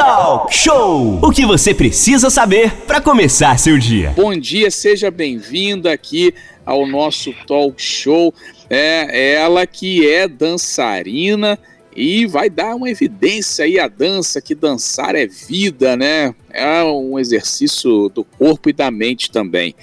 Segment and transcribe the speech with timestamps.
[0.00, 1.18] Talk Show!
[1.22, 4.14] O que você precisa saber para começar seu dia.
[4.16, 6.32] Bom dia, seja bem-vindo aqui
[6.64, 8.32] ao nosso Talk Show.
[8.70, 11.58] É ela que é dançarina
[11.94, 16.34] e vai dar uma evidência aí a dança, que dançar é vida, né?
[16.48, 19.74] É um exercício do corpo e da mente também.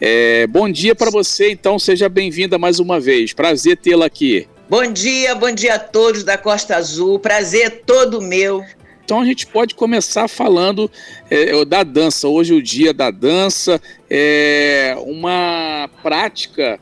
[0.00, 3.32] É, bom dia para você, então seja bem-vinda mais uma vez.
[3.32, 4.46] Prazer tê-la aqui.
[4.70, 7.18] Bom dia, bom dia a todos da Costa Azul.
[7.18, 8.64] Prazer todo meu.
[9.04, 10.90] Então a gente pode começar falando
[11.30, 12.26] é, da dança.
[12.26, 16.80] Hoje é o dia da dança é uma prática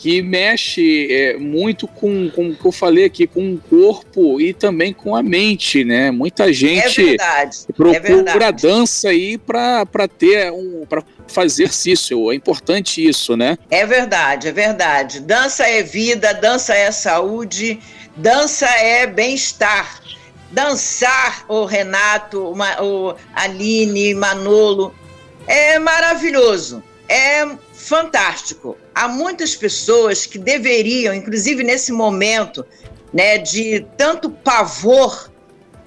[0.00, 4.54] que mexe é, muito com, com o que eu falei aqui, com o corpo e
[4.54, 6.10] também com a mente, né?
[6.10, 9.84] Muita gente é verdade, procura é dança aí para
[10.16, 12.32] ter um para fazer exercício.
[12.32, 13.58] É importante isso, né?
[13.70, 15.20] É verdade, é verdade.
[15.20, 17.78] Dança é vida, dança é saúde,
[18.16, 19.99] dança é bem-estar.
[20.50, 24.94] Dançar, o Renato, o Aline, Manolo,
[25.46, 26.82] é maravilhoso.
[27.08, 28.76] É fantástico.
[28.94, 32.64] Há muitas pessoas que deveriam, inclusive nesse momento
[33.12, 35.30] né, de tanto pavor,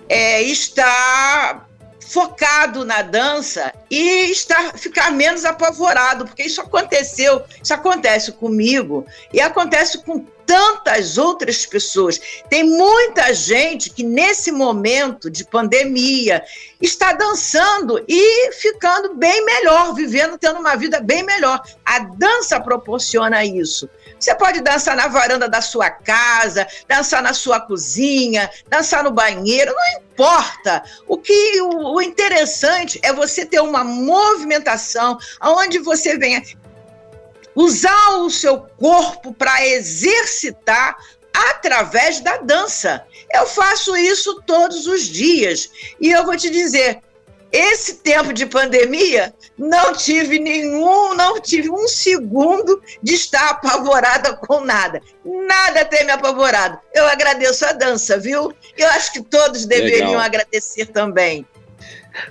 [0.10, 1.68] é, estar
[2.08, 9.40] focado na dança e estar, ficar menos apavorado, porque isso aconteceu, isso acontece comigo e
[9.40, 12.20] acontece com tantas outras pessoas.
[12.50, 16.44] Tem muita gente que nesse momento de pandemia
[16.82, 21.62] está dançando e ficando bem melhor, vivendo, tendo uma vida bem melhor.
[21.86, 23.88] A dança proporciona isso.
[24.20, 29.74] Você pode dançar na varanda da sua casa, dançar na sua cozinha, dançar no banheiro,
[29.74, 30.82] não importa.
[31.08, 36.42] O que o, o interessante é você ter uma movimentação onde você venha
[37.56, 40.98] usar o seu corpo para exercitar
[41.34, 43.06] através da dança.
[43.34, 45.70] Eu faço isso todos os dias.
[46.00, 47.02] E eu vou te dizer,
[47.52, 54.62] esse tempo de pandemia, não tive nenhum, não tive um segundo de estar apavorada com
[54.62, 55.02] nada.
[55.24, 56.79] Nada tem me apavorado.
[56.94, 58.52] Eu agradeço a dança, viu?
[58.75, 60.22] Eu acho que todos deveriam Legal.
[60.24, 61.46] agradecer também.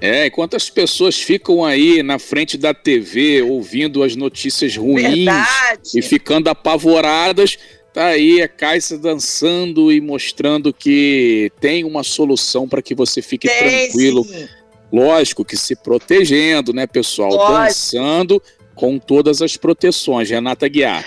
[0.01, 5.91] É, enquanto as pessoas ficam aí na frente da TV ouvindo as notícias ruins Verdade.
[5.95, 7.59] e ficando apavoradas,
[7.93, 13.49] tá aí a Caixa dançando e mostrando que tem uma solução para que você fique
[13.49, 14.25] tem, tranquilo.
[14.25, 14.49] Sim.
[14.93, 17.31] Lógico que se protegendo, né, pessoal?
[17.31, 17.63] Lógico.
[17.63, 18.43] Dançando
[18.75, 20.31] com todas as proteções.
[20.31, 21.05] Renata Guiar.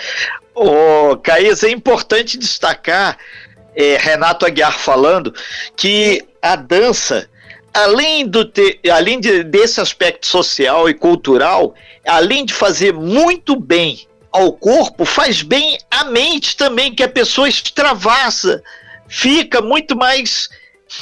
[0.54, 3.18] Ô, oh, Caís, é importante destacar,
[3.74, 5.34] é, Renato Aguiar falando,
[5.76, 7.28] que a dança
[7.76, 11.74] além, do te, além de, desse aspecto social e cultural,
[12.06, 17.48] além de fazer muito bem ao corpo, faz bem à mente também, que a pessoa
[17.48, 18.62] extravasa,
[19.08, 20.48] fica muito mais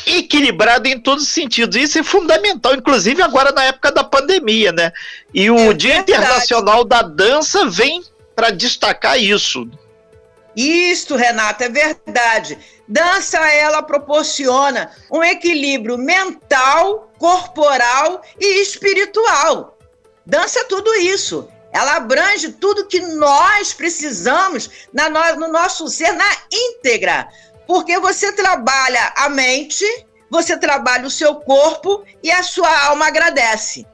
[0.07, 1.77] equilibrada em todos os sentidos.
[1.77, 4.93] Isso é fundamental, inclusive agora na época da pandemia, né?
[5.33, 8.03] E o é Dia Internacional da Dança vem
[8.35, 9.69] para destacar isso.
[10.57, 12.59] Isso, Renata, é verdade.
[12.87, 19.77] Dança, ela proporciona um equilíbrio mental, corporal e espiritual.
[20.25, 21.49] Dança é tudo isso.
[21.73, 27.29] Ela abrange tudo que nós precisamos na no, no nosso ser, na íntegra.
[27.67, 29.85] Porque você trabalha a mente,
[30.31, 33.85] você trabalha o seu corpo e a sua alma agradece.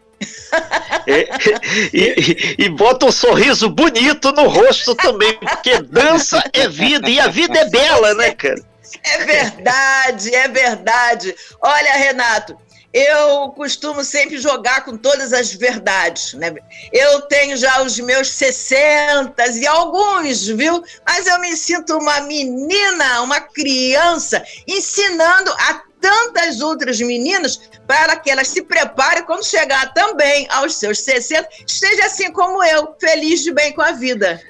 [1.07, 1.29] É,
[1.93, 7.29] e, e, bota um sorriso bonito no rosto também, porque dança é vida e a
[7.29, 8.63] vida é bela, né, cara?
[9.03, 11.35] É verdade, é verdade.
[11.63, 12.57] Olha, Renato,
[12.93, 16.53] eu costumo sempre jogar com todas as verdades, né?
[16.93, 20.83] Eu tenho já os meus 60 e alguns, viu?
[21.07, 28.31] Mas eu me sinto uma menina, uma criança, ensinando a tantas outras meninas para que
[28.31, 33.53] elas se preparem quando chegar também aos seus 60, esteja assim como eu, feliz de
[33.53, 34.41] bem com a vida.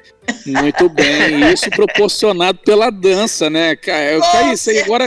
[0.46, 4.68] Muito bem, isso proporcionado pela dança, né, Caís?
[4.82, 5.06] Agora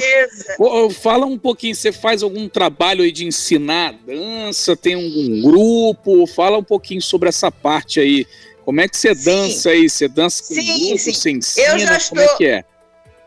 [1.01, 6.27] fala um pouquinho, você faz algum trabalho aí de ensinar dança, tem algum grupo?
[6.27, 8.27] Fala um pouquinho sobre essa parte aí.
[8.65, 9.23] Como é que você sim.
[9.25, 9.89] dança aí?
[9.89, 11.13] Você dança com sim, grupo, sim.
[11.13, 11.67] você ensina?
[11.67, 12.17] Eu já estou...
[12.17, 12.65] Como é que é?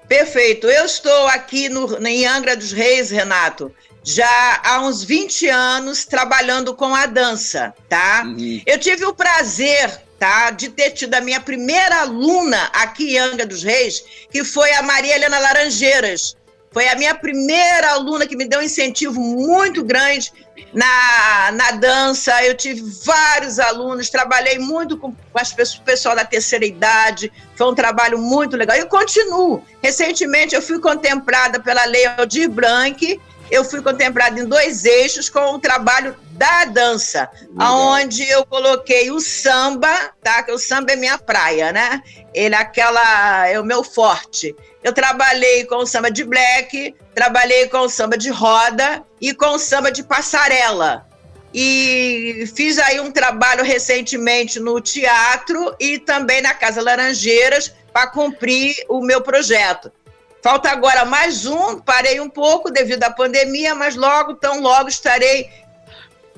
[0.09, 0.69] Perfeito.
[0.69, 3.75] Eu estou aqui no, em Angra dos Reis, Renato,
[4.05, 8.23] já há uns 20 anos trabalhando com a dança, tá?
[8.25, 8.63] Uhum.
[8.65, 10.51] Eu tive o prazer tá?
[10.51, 14.83] De ter tido a minha primeira aluna aqui em Angra dos Reis, que foi a
[14.83, 16.37] Maria Helena Laranjeiras.
[16.77, 20.31] Foi a minha primeira aluna que me deu um incentivo muito grande
[20.75, 22.45] na, na dança.
[22.45, 27.33] Eu tive vários alunos, trabalhei muito com, as pessoas, o pessoal da terceira idade.
[27.55, 28.77] Foi um trabalho muito legal.
[28.77, 29.65] E continuo.
[29.83, 33.19] Recentemente eu fui contemplada pela Lei Aldir Blanc
[33.51, 39.21] eu fui contemplada em dois eixos com o trabalho da dança, aonde eu coloquei o
[39.21, 40.43] samba, tá?
[40.43, 42.03] Que o samba é minha praia, né?
[42.35, 44.55] Ele é aquela é o meu forte.
[44.83, 49.55] Eu trabalhei com o samba de black, trabalhei com o samba de roda e com
[49.55, 51.07] o samba de passarela.
[51.55, 58.77] E fiz aí um trabalho recentemente no teatro e também na Casa Laranjeiras para cumprir
[58.89, 59.91] o meu projeto.
[60.47, 65.51] Falta agora mais um, parei um pouco devido à pandemia, mas logo, tão logo estarei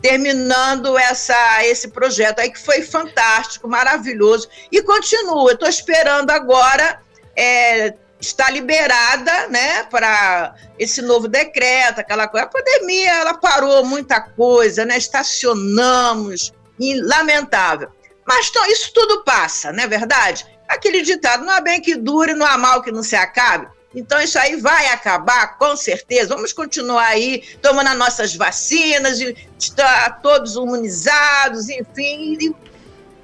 [0.00, 4.48] terminando essa, esse projeto aí que foi fantástico, maravilhoso.
[4.72, 7.02] E continua, estou esperando agora
[7.36, 12.46] é, estar liberada né, para esse novo decreto, aquela coisa.
[12.46, 14.96] A pandemia ela parou muita coisa, né?
[14.96, 16.50] Estacionamos,
[16.80, 17.90] e, lamentável.
[18.26, 20.46] Mas então, isso tudo passa, não é verdade?
[20.66, 23.76] Aquele ditado, não há bem que dure, não há mal que não se acabe.
[23.94, 26.34] Então, isso aí vai acabar, com certeza.
[26.34, 29.18] Vamos continuar aí tomando as nossas vacinas,
[29.58, 32.54] estar todos imunizados, enfim.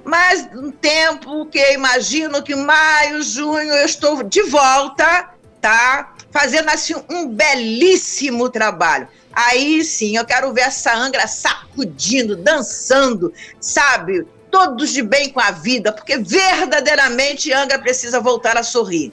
[0.03, 5.29] Mas um tempo que imagino que maio, junho, eu estou de volta,
[5.61, 6.13] tá?
[6.31, 9.07] Fazendo assim um belíssimo trabalho.
[9.33, 14.25] Aí sim, eu quero ver essa Angra sacudindo, dançando, sabe?
[14.49, 19.11] Todos de bem com a vida, porque verdadeiramente Angra precisa voltar a sorrir.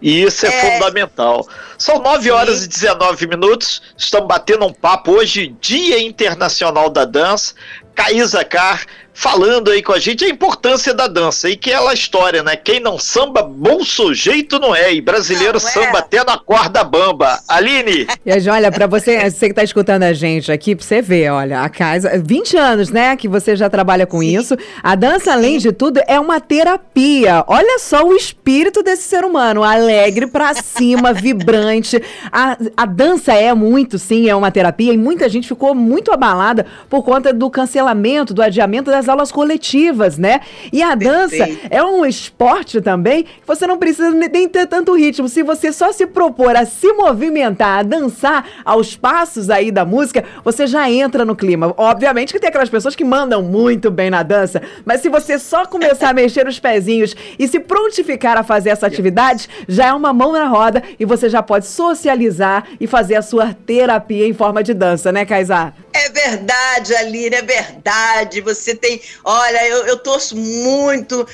[0.00, 0.72] E isso é, é...
[0.72, 1.46] fundamental.
[1.76, 2.64] São 9 horas Sim.
[2.64, 3.82] e 19 minutos.
[3.96, 7.54] Estamos batendo um papo hoje, Dia Internacional da Dança.
[7.94, 8.86] Caísa Car
[9.18, 12.54] falando aí com a gente a importância da dança e que é aquela história, né?
[12.54, 14.94] Quem não samba, bom sujeito não é.
[14.94, 15.72] E brasileiro não, é.
[15.72, 17.40] samba até na corda bamba.
[17.48, 18.06] Aline!
[18.24, 21.62] E olha, para você, você que tá escutando a gente aqui, pra você ver, olha,
[21.62, 24.36] a casa, 20 anos, né, que você já trabalha com Sim.
[24.36, 24.56] isso.
[24.82, 27.44] A dança, além de tudo, é uma terapia.
[27.48, 32.00] Olha só o espírito desse ser humano, alegre pra cima, vibrante.
[32.30, 36.66] A, a dança é muito, sim, é uma terapia e muita gente ficou muito abalada
[36.88, 40.40] por conta do cancelamento, do adiamento das aulas coletivas, né?
[40.72, 45.28] E a dança é um esporte também que você não precisa nem ter tanto ritmo.
[45.28, 50.24] Se você só se propor a se movimentar, a dançar aos passos aí da música,
[50.44, 51.74] você já entra no clima.
[51.76, 55.66] Obviamente que tem aquelas pessoas que mandam muito bem na dança, mas se você só
[55.66, 60.12] começar a mexer os pezinhos e se prontificar a fazer essa atividade, já é uma
[60.12, 64.62] mão na roda e você já pode socializar e fazer a sua terapia em forma
[64.62, 65.74] de dança, né, Kaysar?
[65.98, 68.40] É verdade, Aline, é verdade.
[68.40, 69.00] Você tem.
[69.24, 71.26] Olha, eu, eu torço muito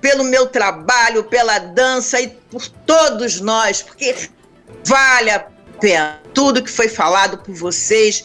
[0.00, 4.14] pelo meu trabalho, pela dança e por todos nós, porque
[4.84, 5.44] vale a
[5.80, 8.22] pena tudo que foi falado por vocês.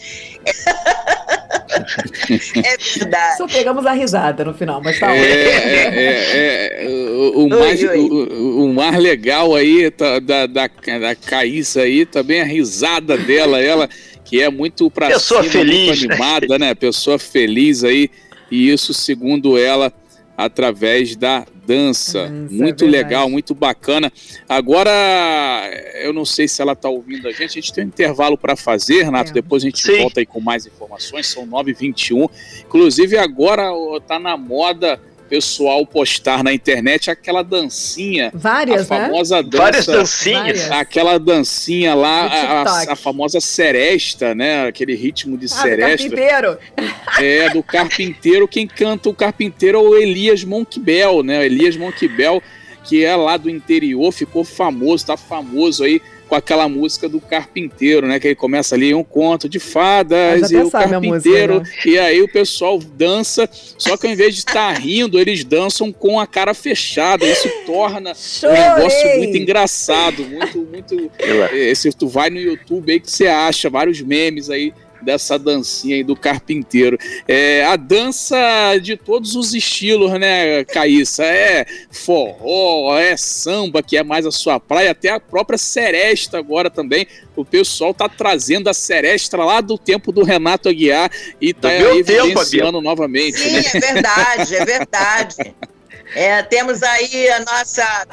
[2.63, 3.37] é verdade.
[3.37, 7.81] Só pegamos a risada no final, mas tá é, é, é, é, o, o, mais,
[7.81, 7.97] oi.
[7.97, 13.61] O, o, mais legal aí tá, da, da, da Caíssa aí, também a risada dela,
[13.61, 13.89] ela
[14.31, 16.73] que é muito pra Pessoa cima, feliz, muito animada, né?
[16.73, 18.09] Pessoa feliz aí,
[18.49, 19.91] e isso, segundo ela,
[20.37, 22.29] através da dança.
[22.29, 24.09] dança muito é legal, muito bacana.
[24.47, 24.89] Agora,
[26.01, 27.43] eu não sei se ela está ouvindo a gente.
[27.43, 29.31] A gente tem um intervalo para fazer, Renato.
[29.31, 29.33] É.
[29.33, 29.97] Depois a gente Sim.
[29.97, 31.27] volta aí com mais informações.
[31.27, 32.29] São 9h21.
[32.65, 34.97] Inclusive, agora está na moda
[35.31, 38.31] pessoal postar na internet aquela dancinha.
[38.33, 39.05] Várias, a né?
[39.05, 39.43] famosa né?
[39.43, 39.63] dança.
[39.63, 40.71] Várias dancinhas.
[40.71, 44.67] Aquela dancinha lá, a, a, famosa seresta, né?
[44.67, 46.09] Aquele ritmo de ah, seresta.
[46.09, 46.57] Do carpinteiro.
[47.17, 48.45] É, do carpinteiro.
[48.45, 51.45] Quem canta o carpinteiro é o Elias Monquibel, né?
[51.45, 52.43] Elias Monquibel,
[52.83, 58.07] que é lá do interior, ficou famoso, tá famoso aí com aquela música do carpinteiro,
[58.07, 58.17] né?
[58.17, 61.59] Que ele começa ali um conto de fadas e o carpinteiro.
[61.59, 61.91] Música, né?
[61.91, 66.21] E aí o pessoal dança, só que ao invés de estar rindo, eles dançam com
[66.21, 67.25] a cara fechada.
[67.25, 68.57] Isso torna Chorei.
[68.57, 71.11] um negócio muito engraçado, muito, muito.
[71.75, 76.03] Se tu vai no YouTube aí que você acha vários memes aí dessa dancinha aí
[76.03, 76.97] do carpinteiro.
[77.27, 78.37] É, a dança
[78.81, 81.23] de todos os estilos, né, Caíssa?
[81.23, 86.69] É forró, é samba, que é mais a sua praia, até a própria seresta agora
[86.69, 87.07] também.
[87.35, 92.45] O pessoal tá trazendo a seresta lá do tempo do Renato Aguiar e tá evidenciando
[92.49, 93.37] tempo, novamente.
[93.37, 93.59] Sim, né?
[93.73, 95.55] é verdade, é verdade.
[96.13, 98.05] É, temos aí a nossa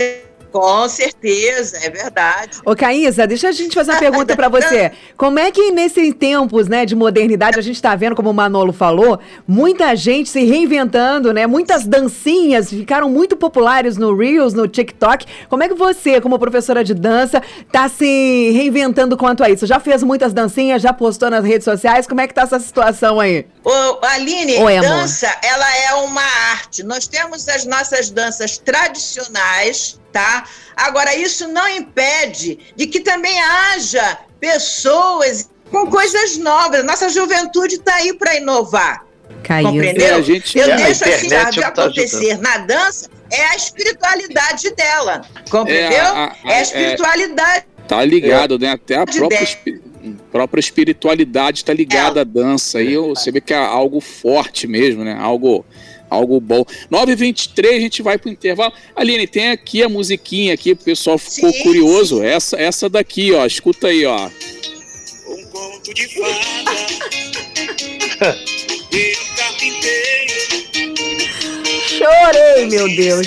[0.50, 2.58] com certeza, é verdade.
[2.64, 4.92] Ô, Caísa, deixa a gente fazer uma pergunta para você.
[5.16, 8.72] Como é que nesses tempos, né, de modernidade, a gente está vendo, como o Manolo
[8.72, 11.46] falou, muita gente se reinventando, né?
[11.46, 15.26] Muitas dancinhas ficaram muito populares no Reels, no TikTok.
[15.48, 19.66] Como é que você, como professora de dança, está se reinventando quanto a isso?
[19.66, 22.06] Já fez muitas dancinhas, já postou nas redes sociais?
[22.06, 23.46] Como é que tá essa situação aí?
[23.64, 26.82] Ô, Aline, Oi, dança, ela é uma arte.
[26.82, 30.44] Nós temos as nossas danças tradicionais, tá?
[30.76, 36.84] Agora, isso não impede de que também haja pessoas com coisas novas.
[36.84, 39.04] Nossa juventude está aí para inovar.
[39.42, 39.68] Caísa.
[39.70, 40.06] Compreendeu?
[40.06, 43.44] É, a gente- Eu É, a deixo assim de não tá acontecer na dança é
[43.46, 45.22] a espiritualidade dela.
[45.50, 45.90] Compreendeu?
[45.90, 47.64] É, É a- a, a- é- espiritualidade.
[47.86, 48.72] Tá ligado, né?
[48.72, 49.80] Até a própria, espi-
[50.30, 52.78] própria espiritualidade tá ligada à dança.
[52.78, 55.16] Aí você vê que é algo forte mesmo, né?
[55.18, 55.64] Algo,
[56.10, 56.64] algo bom.
[56.90, 58.72] 9h23, a gente vai pro intervalo.
[58.94, 62.22] Aline, tem aqui a musiquinha aqui, o pessoal ficou Sim, curioso.
[62.22, 63.44] Essa, essa daqui, ó.
[63.46, 64.28] Escuta aí, ó.
[65.28, 66.70] Um conto de fada
[68.90, 70.32] E um carpinteiro
[71.86, 73.26] Chorei, meu Deus.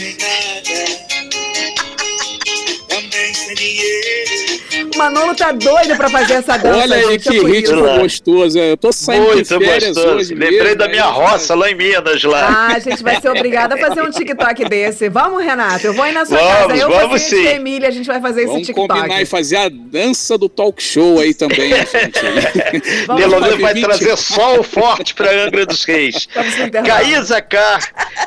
[2.88, 4.51] Também sem dinheiro
[4.84, 6.80] O Manolo tá doido pra fazer essa dança.
[6.80, 8.58] Olha aí gente, é que ritmo gostoso.
[8.58, 10.16] Eu tô saindo de Muito férias gostoso.
[10.18, 10.34] hoje.
[10.34, 12.48] Lembrei mesmo, da aí, minha roça lá em Minas, lá.
[12.48, 15.10] Ah, a gente vai ser obrigada a fazer um TikTok desse.
[15.10, 15.86] Vamos, Renato?
[15.88, 16.76] Eu vou ir na sua Vamos, casa.
[16.76, 17.48] Eu, vamos sim.
[17.48, 18.88] a Emília, a gente vai fazer esse Vamos TikTok.
[18.88, 23.06] combinar e fazer a dança do talk show aí também, gente.
[23.08, 23.84] Vamos Nelonê fazer vai 20.
[23.84, 26.28] trazer sol forte para Angra dos Reis.
[26.34, 26.88] Vamos.
[26.88, 27.80] Caísa K,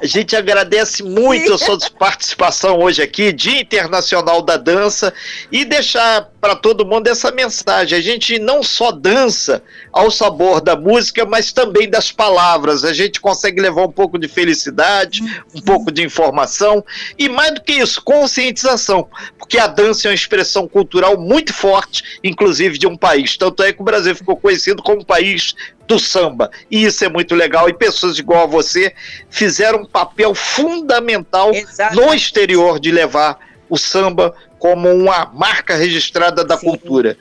[0.03, 5.13] a gente agradece muito a sua participação hoje aqui, Dia Internacional da Dança,
[5.51, 7.99] e deixar para todo mundo essa mensagem.
[7.99, 12.85] A gente não só dança ao sabor da música, mas também das palavras.
[12.85, 15.23] A gente consegue levar um pouco de felicidade,
[15.55, 16.85] um pouco de informação
[17.19, 19.09] e mais do que isso, conscientização,
[19.39, 23.39] porque a dança é uma expressão cultural muito forte, inclusive de um país.
[23.39, 25.55] Tanto é que o Brasil ficou conhecido como país
[25.89, 26.51] do samba.
[26.71, 27.71] E isso é muito legal.
[27.71, 28.93] E pessoas igual a você
[29.31, 32.07] fizeram um papel fundamental Exatamente.
[32.07, 33.39] no exterior de levar
[33.75, 36.67] o samba como uma marca registrada da Sim.
[36.67, 37.17] cultura.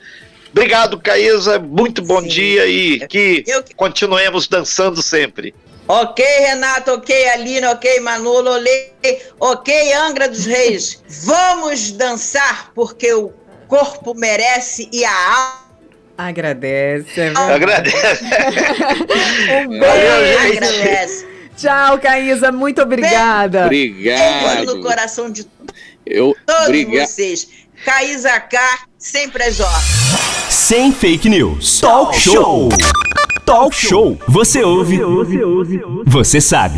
[0.50, 1.58] Obrigado, Caísa.
[1.58, 2.28] Muito bom Sim.
[2.28, 5.54] dia e que Eu continuemos dançando sempre.
[5.86, 11.02] Ok, Renato, ok, Aline, ok, Manolo, ok, ok, Angra dos Reis.
[11.24, 13.32] Vamos dançar porque o
[13.68, 15.64] corpo merece e a alma
[16.16, 17.20] Agradece.
[17.20, 17.28] é.
[17.36, 18.24] Agradeço.
[19.66, 20.42] Um Valeu, beijo.
[20.42, 20.56] gente.
[20.64, 21.26] agradece.
[21.56, 22.50] Tchau, Caísa.
[22.52, 23.68] Muito obrigada.
[23.68, 24.64] Beijo Obrigado.
[24.66, 25.46] no coração de
[26.06, 27.06] Eu, todos obrigado.
[27.06, 27.48] vocês.
[27.84, 28.58] Caísa K,
[28.98, 29.84] sempre às ordens.
[30.48, 31.80] Sem fake news.
[31.80, 32.68] Talk show.
[33.44, 34.18] Talk show.
[34.28, 34.98] Você ouve.
[36.06, 36.76] Você sabe.